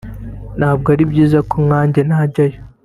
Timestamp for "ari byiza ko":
0.93-1.55